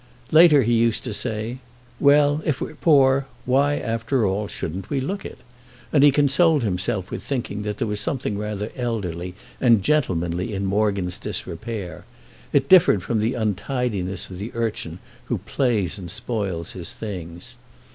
[0.31, 1.59] Later he used to say
[1.99, 5.37] "Well, if we're poor, why, after all, shouldn't we look it?"
[5.93, 11.19] and he consoled himself with thinking there was something rather elderly and gentlemanly in Morgan's
[11.19, 17.55] disrepair—it differed from the untidiness of the urchin who plays and spoils his things.